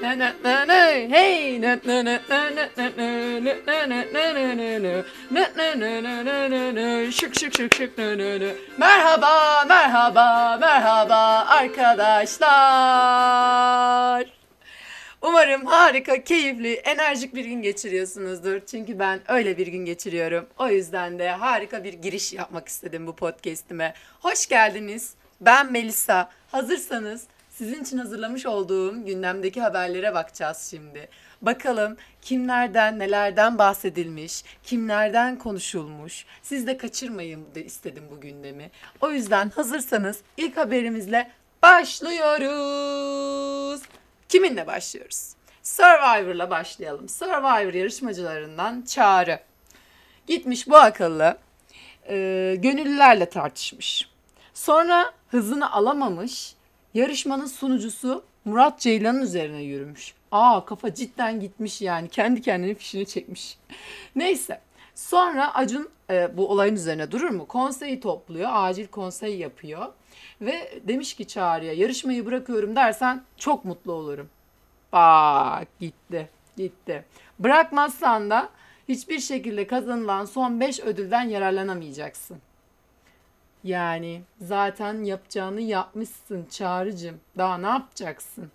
Hey! 0.00 1.60
Şık 7.12 7.34
şık 7.38 7.56
şık 7.56 7.74
şık 7.74 7.98
Merhaba, 8.78 9.64
merhaba, 9.68 10.56
merhaba 10.60 11.46
arkadaşlar. 11.48 12.48
Umarım 15.22 15.66
harika, 15.66 16.24
keyifli, 16.24 16.74
enerjik 16.74 17.34
bir 17.34 17.44
gün 17.44 17.62
geçiriyorsunuzdur. 17.62 18.60
Çünkü 18.66 18.98
ben 18.98 19.20
öyle 19.28 19.58
bir 19.58 19.66
gün 19.66 19.84
geçiriyorum. 19.84 20.46
O 20.58 20.68
yüzden 20.68 21.18
de 21.18 21.30
harika 21.30 21.84
bir 21.84 21.92
giriş 21.92 22.32
yapmak 22.32 22.68
istedim 22.68 23.06
bu 23.06 23.16
podcast'ime. 23.16 23.94
Hoş 24.20 24.46
geldiniz. 24.46 25.14
Ben 25.40 25.72
Melisa. 25.72 26.30
Hazırsanız 26.52 27.24
sizin 27.58 27.82
için 27.82 27.98
hazırlamış 27.98 28.46
olduğum 28.46 29.04
gündemdeki 29.04 29.60
haberlere 29.60 30.14
bakacağız 30.14 30.68
şimdi. 30.70 31.08
Bakalım 31.42 31.96
kimlerden 32.22 32.98
nelerden 32.98 33.58
bahsedilmiş, 33.58 34.44
kimlerden 34.64 35.38
konuşulmuş. 35.38 36.26
Siz 36.42 36.66
de 36.66 36.76
kaçırmayın 36.76 37.46
de 37.54 37.64
istedim 37.64 38.04
bu 38.10 38.20
gündemi. 38.20 38.70
O 39.00 39.10
yüzden 39.10 39.50
hazırsanız 39.50 40.18
ilk 40.36 40.56
haberimizle 40.56 41.30
başlıyoruz. 41.62 43.02
Kiminle 44.28 44.66
başlıyoruz? 44.66 45.32
Survivor'la 45.62 46.50
başlayalım. 46.50 47.08
Survivor 47.08 47.74
yarışmacılarından 47.74 48.82
Çağrı. 48.82 49.40
Gitmiş 50.26 50.68
bu 50.68 50.76
akıllı 50.76 51.38
e, 52.08 52.14
gönüllülerle 52.58 53.28
tartışmış. 53.28 54.08
Sonra 54.54 55.12
hızını 55.28 55.72
alamamış. 55.72 56.57
Yarışmanın 56.94 57.46
sunucusu 57.46 58.24
Murat 58.44 58.80
Ceylan'ın 58.80 59.22
üzerine 59.22 59.62
yürümüş. 59.62 60.14
Aa 60.32 60.64
kafa 60.64 60.94
cidden 60.94 61.40
gitmiş 61.40 61.82
yani. 61.82 62.08
Kendi 62.08 62.42
kendine 62.42 62.74
fişini 62.74 63.06
çekmiş. 63.06 63.58
Neyse. 64.16 64.60
Sonra 64.94 65.54
Acun 65.54 65.88
e, 66.10 66.36
bu 66.36 66.48
olayın 66.48 66.74
üzerine 66.74 67.10
durur 67.10 67.30
mu? 67.30 67.46
Konseyi 67.46 68.00
topluyor. 68.00 68.50
Acil 68.52 68.86
konsey 68.86 69.38
yapıyor. 69.38 69.86
Ve 70.40 70.80
demiş 70.88 71.14
ki 71.14 71.26
Çağrı'ya 71.26 71.72
yarışmayı 71.72 72.26
bırakıyorum 72.26 72.76
dersen 72.76 73.22
çok 73.36 73.64
mutlu 73.64 73.92
olurum. 73.92 74.28
Bak 74.92 75.68
gitti. 75.80 76.28
Gitti. 76.56 77.04
Bırakmazsan 77.38 78.30
da 78.30 78.48
hiçbir 78.88 79.18
şekilde 79.18 79.66
kazanılan 79.66 80.24
son 80.24 80.60
5 80.60 80.80
ödülden 80.80 81.22
yararlanamayacaksın. 81.22 82.38
Yani 83.64 84.22
zaten 84.40 85.04
yapacağını 85.04 85.60
yapmışsın 85.60 86.46
Çağrı'cığım. 86.50 87.20
Daha 87.38 87.58
ne 87.58 87.66
yapacaksın? 87.66 88.50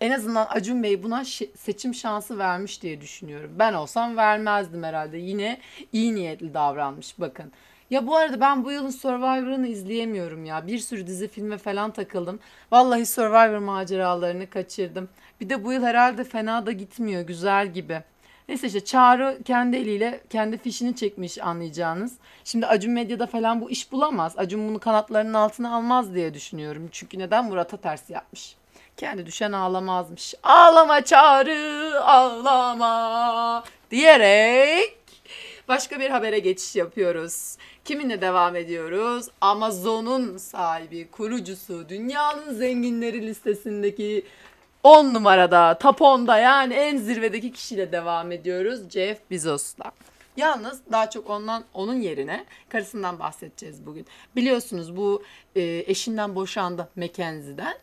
En 0.00 0.10
azından 0.10 0.46
Acun 0.50 0.82
Bey 0.82 1.02
buna 1.02 1.24
seçim 1.56 1.94
şansı 1.94 2.38
vermiş 2.38 2.82
diye 2.82 3.00
düşünüyorum. 3.00 3.50
Ben 3.58 3.72
olsam 3.74 4.16
vermezdim 4.16 4.82
herhalde. 4.82 5.18
Yine 5.18 5.60
iyi 5.92 6.14
niyetli 6.14 6.54
davranmış 6.54 7.20
bakın. 7.20 7.52
Ya 7.90 8.06
bu 8.06 8.16
arada 8.16 8.40
ben 8.40 8.64
bu 8.64 8.72
yılın 8.72 8.90
Survivor'ını 8.90 9.66
izleyemiyorum 9.66 10.44
ya. 10.44 10.66
Bir 10.66 10.78
sürü 10.78 11.06
dizi 11.06 11.28
filme 11.28 11.58
falan 11.58 11.90
takıldım. 11.90 12.40
Vallahi 12.72 13.06
Survivor 13.06 13.58
maceralarını 13.58 14.50
kaçırdım. 14.50 15.08
Bir 15.40 15.50
de 15.50 15.64
bu 15.64 15.72
yıl 15.72 15.82
herhalde 15.82 16.24
fena 16.24 16.66
da 16.66 16.72
gitmiyor. 16.72 17.22
Güzel 17.22 17.72
gibi. 17.72 18.02
Neyse 18.48 18.66
işte 18.66 18.84
Çağrı 18.84 19.38
kendi 19.44 19.76
eliyle 19.76 20.20
kendi 20.30 20.58
fişini 20.58 20.96
çekmiş 20.96 21.38
anlayacağınız. 21.38 22.12
Şimdi 22.44 22.66
Acun 22.66 22.92
Medya'da 22.92 23.26
falan 23.26 23.60
bu 23.60 23.70
iş 23.70 23.92
bulamaz. 23.92 24.34
Acun 24.36 24.68
bunu 24.68 24.78
kanatlarının 24.78 25.34
altına 25.34 25.76
almaz 25.76 26.14
diye 26.14 26.34
düşünüyorum. 26.34 26.88
Çünkü 26.92 27.18
neden 27.18 27.44
Murat'a 27.44 27.76
ters 27.76 28.10
yapmış? 28.10 28.56
Kendi 28.96 29.26
düşen 29.26 29.52
ağlamazmış. 29.52 30.34
Ağlama 30.42 31.04
Çağrı 31.04 32.00
ağlama 32.04 33.64
diyerek 33.90 34.96
başka 35.68 36.00
bir 36.00 36.10
habere 36.10 36.38
geçiş 36.38 36.76
yapıyoruz. 36.76 37.56
Kiminle 37.84 38.20
devam 38.20 38.56
ediyoruz? 38.56 39.26
Amazon'un 39.40 40.36
sahibi, 40.36 41.10
kurucusu, 41.10 41.88
dünyanın 41.88 42.54
zenginleri 42.54 43.26
listesindeki 43.26 44.24
10 44.84 45.14
numarada, 45.14 45.78
top 45.78 46.00
10'da 46.00 46.38
yani 46.38 46.74
en 46.74 46.96
zirvedeki 46.96 47.52
kişiyle 47.52 47.92
devam 47.92 48.32
ediyoruz. 48.32 48.90
Jeff 48.90 49.18
Bezos'la. 49.30 49.92
Yalnız 50.36 50.80
daha 50.92 51.10
çok 51.10 51.30
ondan 51.30 51.64
onun 51.74 51.94
yerine 51.94 52.44
karısından 52.68 53.18
bahsedeceğiz 53.18 53.86
bugün. 53.86 54.06
Biliyorsunuz 54.36 54.96
bu 54.96 55.22
e, 55.56 55.62
eşinden 55.86 56.34
boşandı 56.34 56.88
Mackenzie'den. 56.96 57.74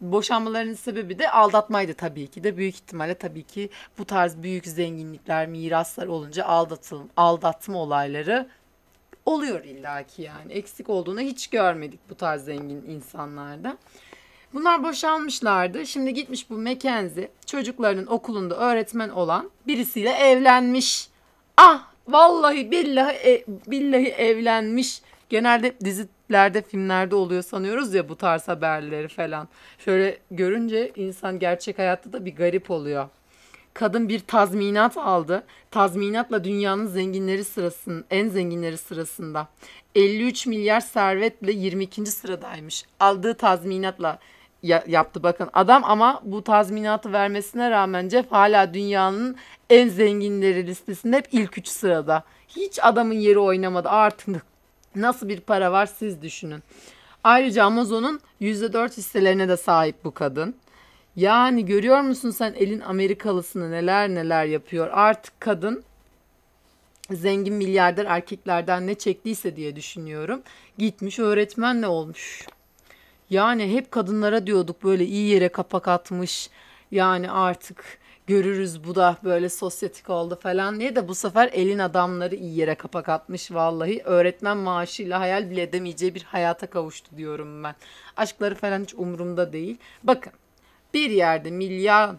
Boşanmalarının 0.00 0.74
sebebi 0.74 1.18
de 1.18 1.30
aldatmaydı 1.30 1.94
tabii 1.94 2.26
ki 2.26 2.44
de. 2.44 2.56
Büyük 2.56 2.74
ihtimalle 2.74 3.14
tabii 3.14 3.42
ki 3.42 3.70
bu 3.98 4.04
tarz 4.04 4.42
büyük 4.42 4.66
zenginlikler, 4.66 5.46
miraslar 5.46 6.06
olunca 6.06 6.44
aldatılım, 6.44 7.10
aldatma 7.16 7.78
olayları 7.78 8.48
oluyor 9.26 9.64
illaki 9.64 10.22
yani. 10.22 10.52
Eksik 10.52 10.88
olduğunu 10.88 11.20
hiç 11.20 11.46
görmedik 11.46 12.00
bu 12.10 12.14
tarz 12.14 12.44
zengin 12.44 12.82
insanlarda. 12.88 13.76
Bunlar 14.54 14.82
boşanmışlardı. 14.82 15.86
Şimdi 15.86 16.14
gitmiş 16.14 16.50
bu 16.50 16.58
Mackenzie 16.58 17.30
çocuklarının 17.46 18.06
okulunda 18.06 18.56
öğretmen 18.56 19.08
olan 19.08 19.50
birisiyle 19.66 20.10
evlenmiş. 20.10 21.08
Ah 21.56 21.84
vallahi 22.08 22.70
billahi 22.70 23.16
e- 23.16 23.44
billahi 23.66 24.08
evlenmiş. 24.08 25.02
Genelde 25.28 25.74
dizilerde, 25.84 26.62
filmlerde 26.62 27.14
oluyor 27.14 27.42
sanıyoruz 27.42 27.94
ya 27.94 28.08
bu 28.08 28.16
tarz 28.16 28.48
haberleri 28.48 29.08
falan. 29.08 29.48
Şöyle 29.78 30.18
görünce 30.30 30.92
insan 30.96 31.38
gerçek 31.38 31.78
hayatta 31.78 32.12
da 32.12 32.24
bir 32.24 32.36
garip 32.36 32.70
oluyor. 32.70 33.08
Kadın 33.74 34.08
bir 34.08 34.20
tazminat 34.20 34.96
aldı. 34.96 35.44
Tazminatla 35.70 36.44
dünyanın 36.44 36.86
zenginleri 36.86 37.44
sırasının 37.44 38.04
en 38.10 38.28
zenginleri 38.28 38.76
sırasında 38.76 39.48
53 39.94 40.46
milyar 40.46 40.80
servetle 40.80 41.52
22. 41.52 42.06
sıradaymış. 42.06 42.84
Aldığı 43.00 43.34
tazminatla 43.34 44.18
ya- 44.62 44.84
yaptı 44.86 45.22
bakın 45.22 45.50
adam 45.52 45.84
ama 45.84 46.20
bu 46.24 46.44
tazminatı 46.44 47.12
vermesine 47.12 47.70
rağmen 47.70 48.08
Jeff 48.08 48.32
hala 48.32 48.74
dünyanın 48.74 49.36
en 49.70 49.88
zenginleri 49.88 50.66
listesinde 50.66 51.16
hep 51.16 51.28
ilk 51.32 51.58
3 51.58 51.68
sırada. 51.68 52.24
Hiç 52.48 52.78
adamın 52.82 53.14
yeri 53.14 53.38
oynamadı 53.38 53.88
artık 53.88 54.42
nasıl 54.96 55.28
bir 55.28 55.40
para 55.40 55.72
var 55.72 55.86
siz 55.86 56.22
düşünün. 56.22 56.62
Ayrıca 57.24 57.64
Amazon'un 57.64 58.20
%4 58.40 58.96
hisselerine 58.96 59.48
de 59.48 59.56
sahip 59.56 60.04
bu 60.04 60.10
kadın. 60.14 60.54
Yani 61.16 61.64
görüyor 61.66 62.00
musun 62.00 62.30
sen 62.30 62.52
elin 62.52 62.80
Amerikalısını 62.80 63.70
neler 63.70 64.08
neler 64.08 64.44
yapıyor. 64.44 64.88
Artık 64.92 65.40
kadın 65.40 65.84
zengin 67.10 67.54
milyarder 67.54 68.04
erkeklerden 68.04 68.86
ne 68.86 68.94
çektiyse 68.94 69.56
diye 69.56 69.76
düşünüyorum. 69.76 70.42
Gitmiş 70.78 71.18
öğretmenle 71.18 71.86
olmuş. 71.86 72.46
Yani 73.32 73.72
hep 73.72 73.90
kadınlara 73.90 74.46
diyorduk 74.46 74.84
böyle 74.84 75.04
iyi 75.04 75.28
yere 75.28 75.48
kapak 75.48 75.88
atmış. 75.88 76.50
Yani 76.90 77.30
artık 77.30 77.98
görürüz 78.26 78.84
bu 78.84 78.94
da 78.94 79.16
böyle 79.24 79.48
sosyetik 79.48 80.10
oldu 80.10 80.38
falan 80.42 80.80
diye 80.80 80.96
de 80.96 81.08
bu 81.08 81.14
sefer 81.14 81.50
elin 81.52 81.78
adamları 81.78 82.34
iyi 82.34 82.58
yere 82.58 82.74
kapak 82.74 83.08
atmış 83.08 83.52
vallahi. 83.52 84.02
Öğretmen 84.04 84.56
maaşıyla 84.56 85.20
hayal 85.20 85.50
bile 85.50 85.62
edemeyeceği 85.62 86.14
bir 86.14 86.22
hayata 86.22 86.66
kavuştu 86.66 87.16
diyorum 87.16 87.64
ben. 87.64 87.74
Aşkları 88.16 88.54
falan 88.54 88.82
hiç 88.82 88.94
umurumda 88.94 89.52
değil. 89.52 89.76
Bakın 90.02 90.32
bir 90.94 91.10
yerde 91.10 91.50
milyar 91.50 92.10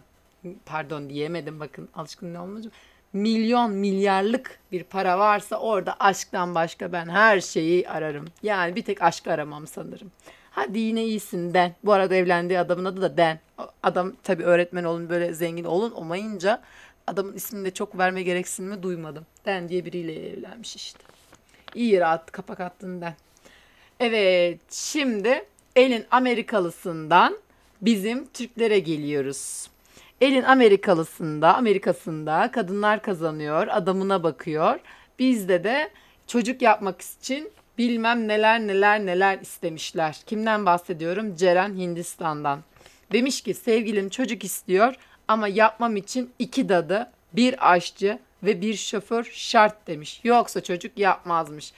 pardon 0.66 1.10
diyemedim 1.10 1.60
bakın 1.60 1.88
alışkın 1.94 2.34
ne 2.34 2.40
olmayacak. 2.40 2.72
Milyon 3.12 3.72
milyarlık 3.72 4.58
bir 4.72 4.84
para 4.84 5.18
varsa 5.18 5.56
orada 5.56 5.96
aşktan 6.00 6.54
başka 6.54 6.92
ben 6.92 7.08
her 7.08 7.40
şeyi 7.40 7.88
ararım. 7.88 8.24
Yani 8.42 8.76
bir 8.76 8.82
tek 8.82 9.02
aşk 9.02 9.26
aramam 9.26 9.66
sanırım. 9.66 10.10
Hadi 10.54 10.78
yine 10.78 11.04
iyisin 11.04 11.54
Den. 11.54 11.74
Bu 11.84 11.92
arada 11.92 12.14
evlendiği 12.14 12.58
adamın 12.58 12.84
adı 12.84 13.02
da 13.02 13.16
Den. 13.16 13.40
Adam 13.82 14.12
tabii 14.22 14.42
öğretmen 14.42 14.84
olun 14.84 15.08
böyle 15.08 15.34
zengin 15.34 15.64
olun 15.64 15.90
olmayınca 15.90 16.62
adamın 17.06 17.32
ismini 17.34 17.64
de 17.64 17.70
çok 17.70 17.98
verme 17.98 18.22
gereksinimi 18.22 18.82
duymadım. 18.82 19.26
Den 19.46 19.68
diye 19.68 19.84
biriyle 19.84 20.28
evlenmiş 20.28 20.76
işte. 20.76 20.98
İyi 21.74 22.00
rahat 22.00 22.32
kapak 22.32 22.60
attın 22.60 23.00
Den. 23.00 23.14
Evet 24.00 24.60
şimdi 24.70 25.44
elin 25.76 26.04
Amerikalısından 26.10 27.38
bizim 27.82 28.26
Türklere 28.26 28.78
geliyoruz. 28.78 29.68
Elin 30.20 30.42
Amerikalısında, 30.42 31.56
Amerikasında 31.56 32.50
kadınlar 32.50 33.02
kazanıyor, 33.02 33.66
adamına 33.68 34.22
bakıyor. 34.22 34.80
Bizde 35.18 35.64
de 35.64 35.90
çocuk 36.26 36.62
yapmak 36.62 37.00
için 37.00 37.50
bilmem 37.78 38.28
neler 38.28 38.60
neler 38.60 39.06
neler 39.06 39.38
istemişler. 39.38 40.20
Kimden 40.26 40.66
bahsediyorum? 40.66 41.36
Ceren 41.36 41.74
Hindistan'dan. 41.74 42.60
Demiş 43.12 43.40
ki 43.40 43.54
sevgilim 43.54 44.08
çocuk 44.08 44.44
istiyor 44.44 44.94
ama 45.28 45.48
yapmam 45.48 45.96
için 45.96 46.30
iki 46.38 46.68
dadı, 46.68 47.10
bir 47.32 47.72
aşçı 47.72 48.18
ve 48.42 48.60
bir 48.60 48.76
şoför 48.76 49.24
şart 49.24 49.86
demiş. 49.86 50.20
Yoksa 50.24 50.62
çocuk 50.62 50.98
yapmazmış. 50.98 51.72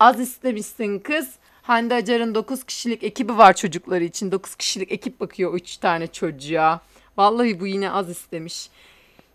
Az 0.00 0.20
istemişsin 0.20 0.98
kız. 0.98 1.34
Hande 1.62 1.94
Acar'ın 1.94 2.34
9 2.34 2.64
kişilik 2.64 3.02
ekibi 3.02 3.38
var 3.38 3.56
çocukları 3.56 4.04
için. 4.04 4.32
9 4.32 4.54
kişilik 4.54 4.92
ekip 4.92 5.20
bakıyor 5.20 5.54
3 5.54 5.76
tane 5.76 6.06
çocuğa. 6.06 6.80
Vallahi 7.16 7.60
bu 7.60 7.66
yine 7.66 7.90
az 7.90 8.10
istemiş. 8.10 8.68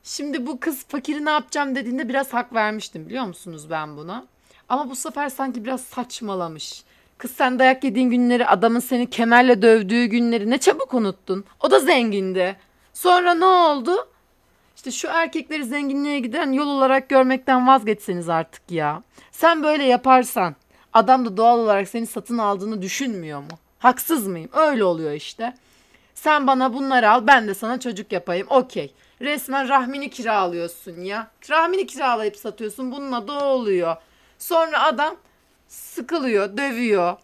Şimdi 0.04 0.48
bu 0.48 0.60
kız 0.60 0.86
fakiri 0.88 1.26
ne 1.26 1.30
yapacağım 1.30 1.76
dediğinde 1.76 2.10
biraz 2.10 2.34
hak 2.34 2.54
vermiştim 2.54 3.06
biliyor 3.06 3.26
musunuz 3.26 3.70
ben 3.70 3.98
buna. 3.98 4.26
Ama 4.70 4.90
bu 4.90 4.96
sefer 4.96 5.30
sanki 5.30 5.66
biraz 5.66 5.82
saçmalamış. 5.82 6.84
Kız 7.18 7.32
sen 7.32 7.60
dayak 7.60 7.84
yediğin 7.84 8.10
günleri, 8.10 8.48
adamın 8.48 8.80
seni 8.80 9.10
kemerle 9.10 9.62
dövdüğü 9.62 10.06
günleri 10.06 10.50
ne 10.50 10.58
çabuk 10.58 10.94
unuttun. 10.94 11.46
O 11.60 11.72
da 11.72 11.80
zengindi. 11.80 12.56
Sonra 12.94 13.34
ne 13.34 13.46
oldu? 13.46 14.08
İşte 14.76 14.92
şu 14.92 15.08
erkekleri 15.08 15.66
zenginliğe 15.66 16.20
giden 16.20 16.52
yol 16.52 16.68
olarak 16.68 17.10
görmekten 17.10 17.68
vazgeçseniz 17.68 18.30
artık 18.30 18.72
ya. 18.72 19.04
Sen 19.32 19.64
böyle 19.64 19.84
yaparsan 19.84 20.56
adam 20.94 21.26
da 21.26 21.38
doğal 21.38 21.60
olarak 21.60 21.88
seni 21.88 22.08
satın 22.08 22.38
aldığını 22.38 22.82
düşünmüyor 22.82 23.40
mu? 23.40 23.60
Haksız 23.80 24.28
mıyım? 24.28 24.50
Öyle 24.54 24.84
oluyor 24.84 25.12
işte. 25.12 25.54
Sen 26.16 26.48
bana 26.48 26.74
bunları 26.74 27.12
al 27.12 27.28
ben 27.28 27.48
de 27.48 27.54
sana 27.54 27.80
çocuk 27.80 28.12
yapayım. 28.12 28.48
Okey. 28.50 28.94
Resmen 29.22 29.70
rahmini 29.70 30.10
kiralıyorsun 30.10 31.02
ya. 31.02 31.28
Rahmini 31.50 31.88
kiralayıp 31.88 32.36
satıyorsun. 32.36 32.92
Bununla 32.92 33.28
da 33.28 33.46
oluyor. 33.46 33.96
Sonra 34.40 34.84
adam 34.84 35.16
sıkılıyor, 35.68 36.58
dövüyor, 36.58 37.18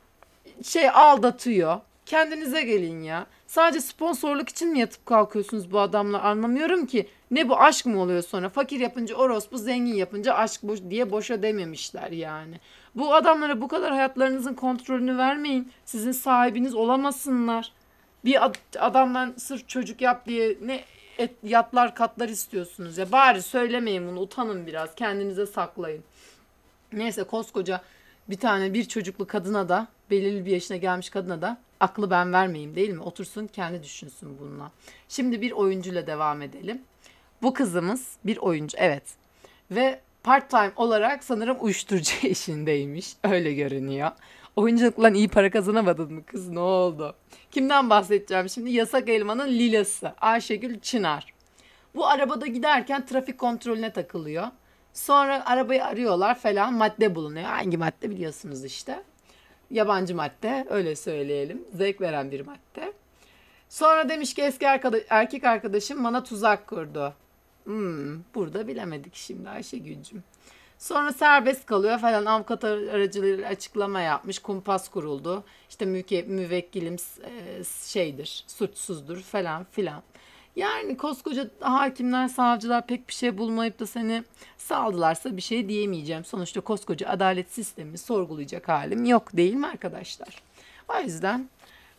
şey 0.63 0.89
aldatıyor. 0.89 1.79
Kendinize 2.05 2.61
gelin 2.61 3.03
ya. 3.03 3.25
Sadece 3.47 3.81
sponsorluk 3.81 4.49
için 4.49 4.69
mi 4.69 4.79
yatıp 4.79 5.05
kalkıyorsunuz 5.05 5.71
bu 5.71 5.79
adamla 5.79 6.21
anlamıyorum 6.21 6.85
ki. 6.85 7.09
Ne 7.31 7.49
bu 7.49 7.59
aşk 7.59 7.85
mı 7.85 8.01
oluyor 8.01 8.21
sonra? 8.21 8.49
Fakir 8.49 8.79
yapınca 8.79 9.15
orospu, 9.15 9.57
zengin 9.57 9.93
yapınca 9.93 10.33
aşk 10.33 10.63
boş 10.63 10.79
diye 10.89 11.11
boşa 11.11 11.43
dememişler 11.43 12.11
yani. 12.11 12.59
Bu 12.95 13.13
adamlara 13.15 13.61
bu 13.61 13.67
kadar 13.67 13.91
hayatlarınızın 13.91 14.53
kontrolünü 14.53 15.17
vermeyin. 15.17 15.71
Sizin 15.85 16.11
sahibiniz 16.11 16.75
olamasınlar. 16.75 17.73
Bir 18.25 18.45
ad- 18.45 18.55
adamdan 18.79 19.33
sırf 19.37 19.67
çocuk 19.69 20.01
yap 20.01 20.25
diye 20.25 20.57
ne 20.61 20.83
et, 21.17 21.31
yatlar 21.43 21.95
katlar 21.95 22.29
istiyorsunuz 22.29 22.97
ya. 22.97 23.11
Bari 23.11 23.41
söylemeyin 23.41 24.07
bunu 24.07 24.19
utanın 24.19 24.67
biraz 24.67 24.95
kendinize 24.95 25.45
saklayın. 25.45 26.03
Neyse 26.95 27.23
koskoca 27.23 27.81
bir 28.29 28.37
tane 28.37 28.73
bir 28.73 28.83
çocuklu 28.83 29.27
kadına 29.27 29.69
da 29.69 29.87
belirli 30.11 30.45
bir 30.45 30.51
yaşına 30.51 30.77
gelmiş 30.77 31.09
kadına 31.09 31.41
da 31.41 31.57
aklı 31.79 32.09
ben 32.09 32.33
vermeyeyim 32.33 32.75
değil 32.75 32.89
mi? 32.89 33.01
Otursun 33.01 33.47
kendi 33.47 33.83
düşünsün 33.83 34.37
bununla. 34.39 34.71
Şimdi 35.09 35.41
bir 35.41 35.51
oyuncuyla 35.51 36.07
devam 36.07 36.41
edelim. 36.41 36.81
Bu 37.41 37.53
kızımız 37.53 38.17
bir 38.25 38.37
oyuncu 38.37 38.77
evet. 38.81 39.03
Ve 39.71 39.99
part 40.23 40.49
time 40.49 40.71
olarak 40.75 41.23
sanırım 41.23 41.57
uyuşturucu 41.59 42.11
işindeymiş. 42.27 43.13
Öyle 43.23 43.53
görünüyor. 43.53 44.11
Oyunculukla 44.55 45.09
iyi 45.09 45.27
para 45.27 45.51
kazanamadın 45.51 46.13
mı 46.13 46.23
kız 46.25 46.49
ne 46.49 46.59
oldu? 46.59 47.15
Kimden 47.51 47.89
bahsedeceğim 47.89 48.49
şimdi? 48.49 48.71
Yasak 48.71 49.09
Elman'ın 49.09 49.47
Lilası 49.47 50.13
Ayşegül 50.21 50.79
Çınar. 50.79 51.33
Bu 51.95 52.07
arabada 52.07 52.47
giderken 52.47 53.05
trafik 53.05 53.37
kontrolüne 53.37 53.93
takılıyor. 53.93 54.47
Sonra 54.95 55.45
arabayı 55.45 55.85
arıyorlar 55.85 56.39
falan 56.39 56.73
madde 56.73 57.15
bulunuyor. 57.15 57.45
Hangi 57.45 57.77
madde 57.77 58.09
biliyorsunuz 58.09 58.63
işte. 58.63 59.03
Yabancı 59.71 60.15
madde 60.15 60.65
öyle 60.69 60.95
söyleyelim. 60.95 61.63
Zevk 61.73 62.01
veren 62.01 62.31
bir 62.31 62.41
madde. 62.41 62.93
Sonra 63.69 64.09
demiş 64.09 64.33
ki 64.33 64.41
eski 64.41 64.69
arkada- 64.69 65.03
erkek 65.09 65.43
arkadaşım 65.43 66.03
bana 66.03 66.23
tuzak 66.23 66.67
kurdu. 66.67 67.13
Hmm, 67.63 68.19
burada 68.35 68.67
bilemedik 68.67 69.15
şimdi 69.15 69.49
Ayşegül'cüm. 69.49 70.23
Sonra 70.79 71.13
serbest 71.13 71.65
kalıyor 71.65 71.99
falan 71.99 72.25
avukat 72.25 72.63
aracılığıyla 72.63 73.49
açıklama 73.49 74.01
yapmış. 74.01 74.39
Kumpas 74.39 74.89
kuruldu. 74.89 75.43
İşte 75.69 75.85
müke, 75.85 76.21
müvekkilim 76.21 76.95
e, 77.23 77.63
şeydir, 77.85 78.43
suçsuzdur 78.47 79.17
falan 79.21 79.63
filan. 79.71 80.03
Yani 80.55 80.97
koskoca 80.97 81.47
hakimler, 81.59 82.27
savcılar 82.27 82.87
pek 82.87 83.07
bir 83.07 83.13
şey 83.13 83.37
bulmayıp 83.37 83.79
da 83.79 83.85
seni 83.85 84.23
saldılarsa 84.57 85.37
bir 85.37 85.41
şey 85.41 85.69
diyemeyeceğim. 85.69 86.25
Sonuçta 86.25 86.61
koskoca 86.61 87.09
adalet 87.09 87.51
sistemini 87.51 87.97
sorgulayacak 87.97 88.67
halim 88.67 89.05
yok 89.05 89.37
değil 89.37 89.53
mi 89.53 89.67
arkadaşlar? 89.67 90.43
O 90.87 90.99
yüzden 90.99 91.49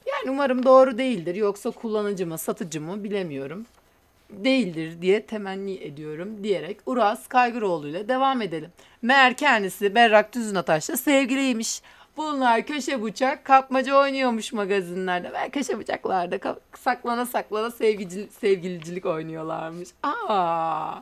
yani 0.06 0.30
umarım 0.30 0.64
doğru 0.64 0.98
değildir. 0.98 1.34
Yoksa 1.34 1.70
kullanıcı 1.70 2.26
mı, 2.26 2.38
satıcı 2.38 2.80
mı 2.80 3.04
bilemiyorum. 3.04 3.66
Değildir 4.30 5.02
diye 5.02 5.26
temenni 5.26 5.74
ediyorum 5.74 6.44
diyerek 6.44 6.78
Uras 6.86 7.26
Kaygıroğlu 7.26 7.88
ile 7.88 8.08
devam 8.08 8.42
edelim. 8.42 8.70
Meğer 9.02 9.36
kendisi 9.36 9.94
Berrak 9.94 10.32
Tüzün 10.32 10.54
Ataş'la 10.54 10.96
sevgiliymiş. 10.96 11.82
Bunlar 12.16 12.66
köşe 12.66 13.02
bıçak 13.02 13.44
kapmaca 13.44 13.94
oynuyormuş 13.94 14.52
magazinlerde. 14.52 15.32
Ve 15.32 15.50
köşe 15.50 15.78
bıçaklarda 15.78 16.56
saklana 16.78 17.26
saklana 17.26 17.70
sevgici, 17.70 18.28
sevgilicilik 18.40 19.06
oynuyorlarmış. 19.06 19.88
Aa. 20.02 20.94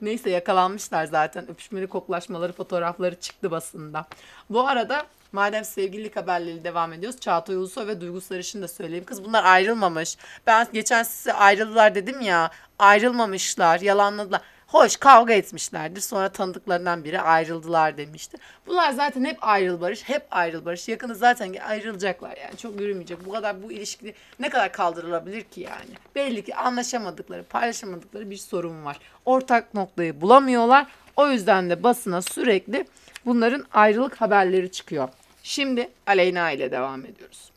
Neyse 0.00 0.30
yakalanmışlar 0.30 1.04
zaten. 1.04 1.50
Öpüşmeli 1.50 1.86
koklaşmaları 1.86 2.52
fotoğrafları 2.52 3.14
çıktı 3.14 3.50
basında. 3.50 4.06
Bu 4.50 4.68
arada 4.68 5.06
madem 5.32 5.64
sevgililik 5.64 6.16
haberleri 6.16 6.64
devam 6.64 6.92
ediyoruz. 6.92 7.20
Çağatay 7.20 7.56
Ulusoy 7.56 7.86
ve 7.86 8.00
Duygu 8.00 8.20
Sarışın 8.20 8.62
da 8.62 8.68
söyleyeyim. 8.68 9.04
Kız 9.04 9.24
bunlar 9.24 9.44
ayrılmamış. 9.44 10.16
Ben 10.46 10.66
geçen 10.72 11.02
size 11.02 11.32
ayrıldılar 11.32 11.94
dedim 11.94 12.20
ya. 12.20 12.50
Ayrılmamışlar, 12.78 13.80
yalanladılar. 13.80 14.40
Hoş 14.74 14.96
kavga 14.96 15.34
etmişlerdir. 15.34 16.00
Sonra 16.00 16.28
tanıdıklarından 16.28 17.04
biri 17.04 17.20
ayrıldılar 17.20 17.96
demişti. 17.96 18.38
Bunlar 18.66 18.90
zaten 18.90 19.24
hep 19.24 19.38
ayrıl 19.40 19.80
barış, 19.80 20.08
hep 20.08 20.26
ayrıl 20.30 20.64
barış. 20.64 20.88
Yakını 20.88 21.14
zaten 21.14 21.54
ayrılacaklar 21.54 22.36
yani. 22.36 22.56
Çok 22.56 22.80
yürümeyecek. 22.80 23.26
Bu 23.26 23.32
kadar 23.32 23.62
bu 23.62 23.72
ilişki 23.72 24.14
ne 24.40 24.48
kadar 24.48 24.72
kaldırılabilir 24.72 25.42
ki 25.42 25.60
yani? 25.60 25.90
Belli 26.14 26.44
ki 26.44 26.54
anlaşamadıkları, 26.54 27.42
paylaşamadıkları 27.42 28.30
bir 28.30 28.36
sorun 28.36 28.84
var. 28.84 28.98
Ortak 29.24 29.74
noktayı 29.74 30.20
bulamıyorlar. 30.20 30.86
O 31.16 31.28
yüzden 31.28 31.70
de 31.70 31.82
basına 31.82 32.22
sürekli 32.22 32.86
bunların 33.26 33.64
ayrılık 33.72 34.20
haberleri 34.20 34.72
çıkıyor. 34.72 35.08
Şimdi 35.42 35.88
Aleyna 36.06 36.50
ile 36.50 36.70
devam 36.70 37.04
ediyoruz. 37.04 37.50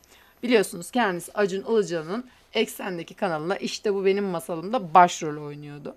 Biliyorsunuz 0.44 0.92
kendisi 0.92 1.32
Acun 1.34 1.64
Ilıcalı'nın 1.64 2.26
Eksen'deki 2.54 3.14
kanalına 3.14 3.58
işte 3.58 3.94
bu 3.94 4.06
benim 4.06 4.26
masalımda 4.26 4.94
başrol 4.94 5.46
oynuyordu. 5.46 5.96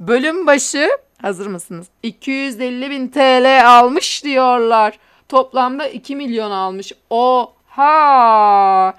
Bölüm 0.00 0.46
başı 0.46 0.88
hazır 1.22 1.46
mısınız? 1.46 1.86
250 2.02 2.90
bin 2.90 3.08
TL 3.08 3.78
almış 3.78 4.24
diyorlar. 4.24 4.98
Toplamda 5.28 5.88
2 5.88 6.16
milyon 6.16 6.50
almış. 6.50 6.92
Oha! 7.10 8.94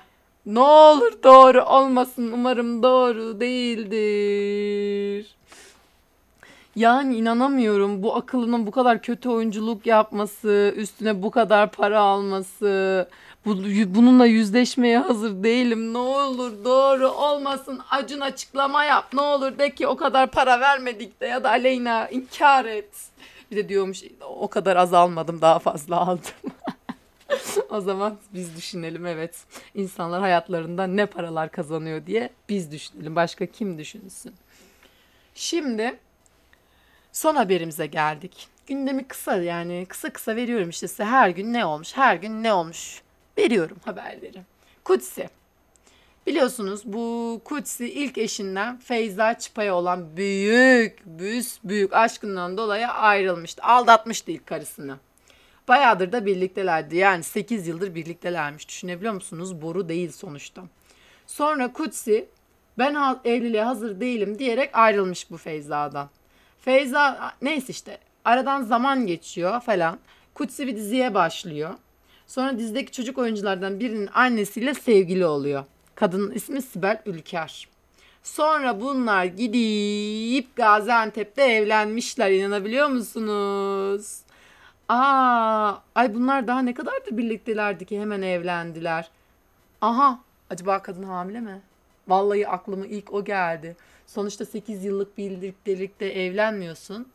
Ne 0.46 0.60
olur 0.60 1.12
doğru 1.24 1.64
olmasın. 1.64 2.32
Umarım 2.32 2.84
doğru 2.84 3.40
değildir. 3.40 5.36
Yani 6.76 7.16
inanamıyorum 7.16 8.04
bu 8.04 8.16
akıllının 8.16 8.68
bu 8.68 8.72
kadar 8.72 9.02
kötü 9.02 9.30
oyunculuk 9.30 9.86
yapması, 9.86 10.74
üstüne 10.76 11.24
bu 11.24 11.32
kadar 11.32 11.72
para 11.72 12.00
alması, 12.00 13.08
bununla 13.46 14.26
yüzleşmeye 14.26 15.00
hazır 15.00 15.44
değilim. 15.44 15.94
Ne 15.94 15.98
olur 15.98 16.66
doğru 16.66 17.08
olmasın. 17.08 17.82
Acun 17.90 18.20
açıklama 18.20 18.84
yap. 18.84 19.14
Ne 19.14 19.22
olur 19.22 19.58
de 19.58 19.76
ki 19.76 19.88
o 19.88 19.96
kadar 19.96 20.32
para 20.32 20.60
vermedik 20.60 21.22
de 21.22 21.26
ya 21.26 21.44
da 21.44 21.50
Aleyna 21.50 22.10
inkar 22.10 22.66
et. 22.66 22.90
Bir 23.52 23.56
de 23.56 23.70
diyormuş 23.70 24.04
o 24.22 24.48
kadar 24.48 24.76
az 24.76 24.94
almadım 24.94 25.42
daha 25.42 25.60
fazla 25.60 25.98
aldım. 25.98 26.32
o 27.70 27.82
zaman 27.82 28.18
biz 28.34 28.58
düşünelim 28.58 29.06
evet. 29.06 29.36
İnsanlar 29.76 30.22
hayatlarında 30.22 30.88
ne 30.88 31.06
paralar 31.06 31.52
kazanıyor 31.52 32.06
diye 32.06 32.30
biz 32.50 32.72
düşünelim. 32.72 33.16
Başka 33.16 33.46
kim 33.46 33.78
düşünsün? 33.78 34.34
Şimdi 35.36 36.00
Son 37.12 37.36
haberimize 37.36 37.86
geldik. 37.86 38.48
Gündemi 38.68 39.08
kısa 39.08 39.36
yani 39.36 39.86
kısa 39.90 40.10
kısa 40.10 40.36
veriyorum 40.36 40.70
işte 40.70 40.88
size 40.88 41.06
her 41.06 41.30
gün 41.30 41.54
ne 41.54 41.66
olmuş, 41.66 41.98
her 41.98 42.16
gün 42.16 42.44
ne 42.44 42.54
olmuş 42.54 43.02
veriyorum 43.42 43.78
haberleri. 43.86 44.42
Kutsi. 44.84 45.30
Biliyorsunuz 46.28 46.82
bu 46.86 47.42
Kutsi 47.46 47.94
ilk 47.94 48.18
eşinden 48.18 48.78
Feyza 48.78 49.40
Çıpa'ya 49.40 49.76
olan 49.76 50.18
büyük, 50.18 51.06
büyük, 51.06 51.46
büyük 51.64 51.94
aşkından 51.94 52.58
dolayı 52.58 52.88
ayrılmıştı. 52.88 53.64
Aldatmıştı 53.64 54.32
ilk 54.32 54.48
karısını. 54.48 54.98
Bayağıdır 55.68 56.12
da 56.12 56.26
birliktelerdi. 56.26 56.96
Yani 56.96 57.24
8 57.24 57.68
yıldır 57.68 57.96
birliktelermiş. 57.96 58.68
Düşünebiliyor 58.68 59.14
musunuz? 59.14 59.62
Boru 59.62 59.90
değil 59.90 60.12
sonuçta. 60.12 60.64
Sonra 61.28 61.74
Kutsi 61.74 62.30
ben 62.78 63.20
evliliğe 63.26 63.64
hazır 63.64 64.00
değilim 64.00 64.40
diyerek 64.40 64.70
ayrılmış 64.74 65.32
bu 65.32 65.38
Feyza'dan. 65.38 66.10
Feyza 66.60 67.34
neyse 67.42 67.68
işte 67.70 67.98
aradan 68.26 68.62
zaman 68.62 69.08
geçiyor 69.08 69.62
falan. 69.62 70.00
Kutsi 70.34 70.68
bir 70.68 70.76
diziye 70.76 71.14
başlıyor. 71.14 71.74
Sonra 72.32 72.58
dizideki 72.58 72.92
çocuk 72.92 73.18
oyunculardan 73.18 73.80
birinin 73.80 74.10
annesiyle 74.14 74.74
sevgili 74.74 75.26
oluyor. 75.26 75.66
Kadının 75.96 76.32
ismi 76.32 76.62
Sibel 76.62 77.02
Ülker. 77.06 77.68
Sonra 78.24 78.82
bunlar 78.82 79.26
gidip 79.26 80.56
Gaziantep'te 80.56 81.44
evlenmişler 81.44 82.32
inanabiliyor 82.32 82.88
musunuz? 82.88 84.22
Aa, 84.90 85.74
ay 85.96 86.16
bunlar 86.16 86.48
daha 86.48 86.62
ne 86.62 86.74
kadardır 86.74 87.18
birliktelerdi 87.18 87.86
ki 87.86 88.02
hemen 88.02 88.22
evlendiler. 88.22 89.10
Aha, 89.82 90.20
acaba 90.50 90.82
kadın 90.82 91.04
hamile 91.04 91.40
mi? 91.40 91.62
Vallahi 92.08 92.48
aklıma 92.48 92.86
ilk 92.86 93.14
o 93.14 93.26
geldi. 93.26 93.76
Sonuçta 94.08 94.46
8 94.46 94.86
yıllık 94.86 95.18
birliktelikte 95.18 96.06
evlenmiyorsun. 96.06 97.08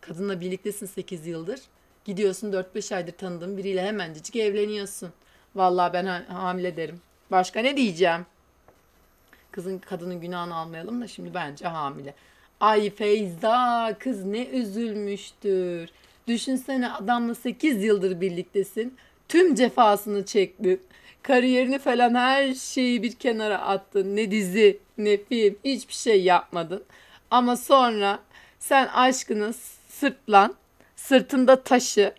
Kadınla 0.00 0.40
birliktesin 0.40 0.86
8 0.86 1.26
yıldır. 1.26 1.60
Gidiyorsun 2.04 2.52
4-5 2.52 2.94
aydır 2.94 3.12
tanıdığın 3.12 3.56
biriyle 3.56 3.82
hemencecik 3.82 4.36
evleniyorsun. 4.36 5.10
Vallahi 5.54 5.92
ben 5.92 6.06
ha- 6.06 6.24
hamile 6.28 6.76
derim. 6.76 7.00
Başka 7.30 7.60
ne 7.60 7.76
diyeceğim? 7.76 8.26
Kızın 9.50 9.78
kadının 9.78 10.20
günahını 10.20 10.56
almayalım 10.56 11.02
da 11.02 11.08
şimdi 11.08 11.34
bence 11.34 11.66
hamile. 11.66 12.14
Ay 12.60 12.90
Feyza 12.90 13.94
kız 13.98 14.24
ne 14.24 14.46
üzülmüştür. 14.46 15.90
Düşünsene 16.26 16.92
adamla 16.92 17.34
8 17.34 17.84
yıldır 17.84 18.20
birliktesin. 18.20 18.96
Tüm 19.28 19.54
cefasını 19.54 20.24
çektin. 20.26 20.80
Kariyerini 21.22 21.78
falan 21.78 22.14
her 22.14 22.54
şeyi 22.54 23.02
bir 23.02 23.12
kenara 23.12 23.58
attın. 23.58 24.16
Ne 24.16 24.30
dizi 24.30 24.78
ne 24.98 25.16
film 25.16 25.56
hiçbir 25.64 25.94
şey 25.94 26.22
yapmadın. 26.22 26.84
Ama 27.30 27.56
sonra 27.56 28.18
sen 28.58 28.86
aşkını 28.86 29.54
sırtlan, 29.88 30.54
sırtında 31.02 31.62
taşı. 31.62 32.14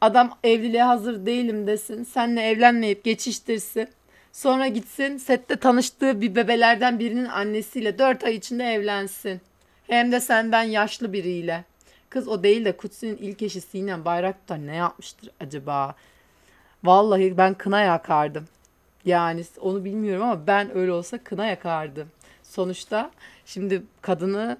Adam 0.00 0.38
evliliğe 0.44 0.82
hazır 0.82 1.26
değilim 1.26 1.66
desin. 1.66 2.04
Senle 2.04 2.42
evlenmeyip 2.42 3.04
geçiştirsin. 3.04 3.88
Sonra 4.32 4.68
gitsin 4.68 5.16
sette 5.16 5.56
tanıştığı 5.56 6.20
bir 6.20 6.34
bebelerden 6.34 6.98
birinin 6.98 7.24
annesiyle 7.24 7.98
4 7.98 8.24
ay 8.24 8.34
içinde 8.34 8.64
evlensin. 8.64 9.40
Hem 9.86 10.12
de 10.12 10.20
senden 10.20 10.62
yaşlı 10.62 11.12
biriyle. 11.12 11.64
Kız 12.08 12.28
o 12.28 12.42
değil 12.42 12.64
de 12.64 12.76
Kutsi'nin 12.76 13.16
ilk 13.16 13.42
eşi 13.42 13.60
Sinem 13.60 14.04
Bayraktar 14.04 14.66
ne 14.66 14.74
yapmıştır 14.76 15.30
acaba? 15.40 15.94
Vallahi 16.84 17.36
ben 17.36 17.54
kına 17.54 17.80
yakardım. 17.80 18.44
Yani 19.04 19.44
onu 19.60 19.84
bilmiyorum 19.84 20.22
ama 20.22 20.46
ben 20.46 20.76
öyle 20.76 20.92
olsa 20.92 21.18
kına 21.18 21.46
yakardım. 21.46 22.08
Sonuçta 22.42 23.10
şimdi 23.46 23.82
kadını 24.02 24.58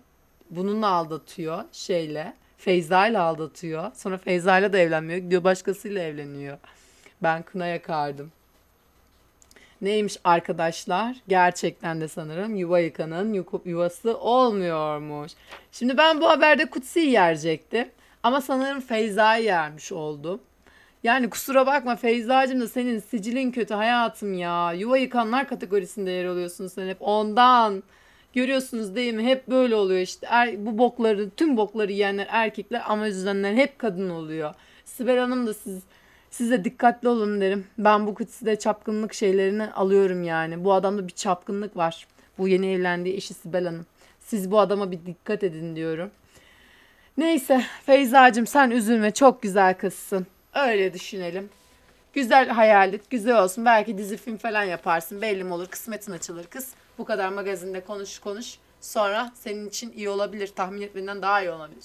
bununla 0.51 0.89
aldatıyor 0.89 1.65
şeyle. 1.73 2.35
Feyza 2.59 3.07
ile 3.07 3.19
aldatıyor. 3.19 3.91
Sonra 3.95 4.19
Feyza 4.19 4.59
ile 4.59 4.73
de 4.73 4.83
evlenmiyor. 4.83 5.19
Gidiyor 5.19 5.45
başkasıyla 5.45 6.03
evleniyor. 6.03 6.59
Ben 7.23 7.43
kına 7.43 7.67
yakardım. 7.67 8.33
Neymiş 9.81 10.17
arkadaşlar? 10.25 11.17
Gerçekten 11.29 12.01
de 12.01 12.09
sanırım 12.09 12.57
yuva 12.57 12.79
yıkanın 12.79 13.47
yuvası 13.65 14.19
olmuyormuş. 14.19 15.33
Şimdi 15.73 15.99
ben 15.99 16.21
bu 16.21 16.29
haberde 16.29 16.67
Kutsi'yi 16.67 17.11
yerecektim. 17.11 17.89
Ama 18.23 18.41
sanırım 18.41 18.81
Feyza'yı 18.81 19.45
yermiş 19.45 19.93
oldum. 19.93 20.41
Yani 21.03 21.31
kusura 21.31 21.67
bakma 21.67 21.97
Feyza'cığım 21.97 22.61
da 22.61 22.69
senin 22.69 22.99
sicilin 22.99 23.53
kötü 23.53 23.75
hayatım 23.75 24.35
ya. 24.35 24.73
Yuva 24.73 24.99
yıkanlar 24.99 25.49
kategorisinde 25.49 26.11
yer 26.11 26.25
alıyorsun 26.25 26.67
sen 26.69 26.89
hep 26.89 26.97
ondan. 27.01 27.83
Görüyorsunuz 28.37 28.97
değil 28.97 29.15
mi? 29.15 29.23
Hep 29.23 29.49
böyle 29.49 29.75
oluyor 29.75 30.01
işte. 30.01 30.27
Er, 30.31 30.67
bu 30.67 30.79
bokları, 30.79 31.31
tüm 31.31 31.57
bokları 31.57 31.93
yiyenler 31.93 32.27
erkekler 32.31 32.83
ama 32.87 33.09
üzülenler 33.09 33.55
hep 33.55 33.79
kadın 33.79 34.11
oluyor. 34.11 34.55
Sibel 34.85 35.19
Hanım 35.19 35.47
da 35.47 35.55
siz 35.55 35.83
size 36.31 36.65
dikkatli 36.65 37.09
olun 37.09 37.41
derim. 37.41 37.67
Ben 37.79 38.07
bu 38.07 38.15
kutusida 38.15 38.59
çapkınlık 38.59 39.15
şeylerini 39.15 39.73
alıyorum 39.73 40.23
yani. 40.23 40.65
Bu 40.65 40.73
adamda 40.73 41.09
bir 41.09 41.13
çapkınlık 41.13 41.77
var. 41.77 42.07
Bu 42.39 42.49
yeni 42.49 42.73
evlendiği 42.73 43.17
eşi 43.17 43.35
Sibel 43.35 43.65
Hanım. 43.65 43.87
Siz 44.21 44.51
bu 44.51 44.59
adama 44.59 44.91
bir 44.91 45.07
dikkat 45.07 45.45
edin 45.45 45.77
diyorum. 45.77 46.11
Neyse 47.17 47.65
Feyzacığım 47.87 48.47
sen 48.47 48.71
üzülme 48.71 49.11
çok 49.11 49.43
güzel 49.43 49.75
kızsın. 49.75 50.27
Öyle 50.55 50.95
düşünelim. 50.95 51.49
Güzel 52.13 52.49
hayal 52.49 52.95
et, 52.95 53.11
güzel 53.11 53.43
olsun. 53.43 53.65
Belki 53.65 53.99
dizi 53.99 54.17
film 54.17 54.37
falan 54.37 54.65
yaparsın. 54.65 55.23
Belli 55.23 55.45
mi 55.45 55.53
olur, 55.53 55.67
kısmetin 55.67 56.13
açılır 56.13 56.47
kız. 56.47 56.75
Bu 56.99 57.05
kadar 57.05 57.29
magazinde 57.29 57.81
konuş 57.85 58.19
konuş. 58.19 58.59
Sonra 58.81 59.33
senin 59.35 59.69
için 59.69 59.93
iyi 59.93 60.09
olabilir. 60.09 60.47
Tahmin 60.57 60.83
etmenden 60.83 61.23
daha 61.23 61.43
iyi 61.43 61.51
olabilir. 61.51 61.85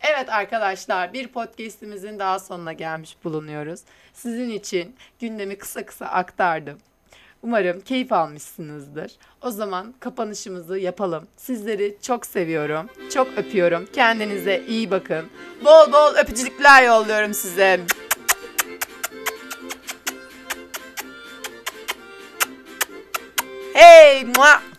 Evet 0.00 0.28
arkadaşlar 0.28 1.12
bir 1.12 1.28
podcastimizin 1.28 2.18
daha 2.18 2.38
sonuna 2.38 2.72
gelmiş 2.72 3.16
bulunuyoruz. 3.24 3.80
Sizin 4.12 4.50
için 4.50 4.96
gündemi 5.20 5.58
kısa 5.58 5.86
kısa 5.86 6.06
aktardım. 6.06 6.78
Umarım 7.42 7.80
keyif 7.80 8.12
almışsınızdır. 8.12 9.12
O 9.42 9.50
zaman 9.50 9.94
kapanışımızı 10.00 10.78
yapalım. 10.78 11.26
Sizleri 11.36 11.96
çok 12.02 12.26
seviyorum. 12.26 12.86
Çok 13.14 13.28
öpüyorum. 13.36 13.86
Kendinize 13.92 14.62
iyi 14.68 14.90
bakın. 14.90 15.26
Bol 15.64 15.92
bol 15.92 16.14
öpücükler 16.14 16.82
yolluyorum 16.82 17.34
size. 17.34 17.80
Hey! 23.82 24.22
Muah! 24.22 24.71